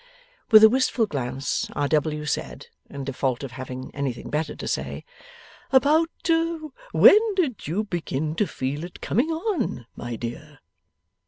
With 0.49 0.63
a 0.63 0.67
wistful 0.69 1.05
glance 1.05 1.69
R. 1.75 1.87
W. 1.87 2.25
said, 2.25 2.65
in 2.89 3.03
default 3.03 3.43
of 3.43 3.51
having 3.51 3.93
anything 3.93 4.31
better 4.31 4.55
to 4.55 4.67
say: 4.67 5.05
'About 5.71 6.09
when 6.91 7.35
did 7.35 7.67
you 7.67 7.83
begin 7.83 8.33
to 8.37 8.47
feel 8.47 8.83
it 8.83 8.99
coming 8.99 9.29
on, 9.29 9.85
my 9.95 10.15
dear? 10.15 10.57